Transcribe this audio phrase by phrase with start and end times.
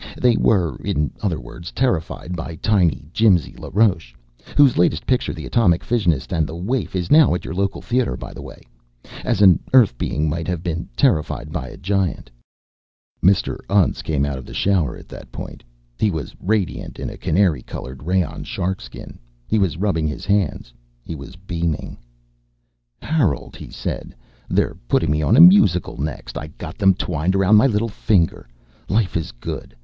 [0.19, 4.15] They were, in other words, terrified by tiny Jimsy LaRoche
[4.57, 8.17] whose latest picture, 'The Atomic Fissionist and the Waif,' is now at your local theatre,
[8.17, 8.63] by the way
[9.23, 12.31] as an Earth being might have been terrified by a giant!"
[13.23, 13.59] Mr.
[13.69, 15.63] Untz came out of the shower at that point.
[15.99, 19.19] He was radiant in a canary colored rayon sharkskin.
[19.45, 20.73] He was rubbing his hands.
[21.03, 21.95] He was beaming.
[23.03, 24.15] "Harold," he said,
[24.49, 26.39] "they're putting me on a musical next.
[26.39, 28.49] I got them twined around my little finger.
[28.89, 29.75] Life is good.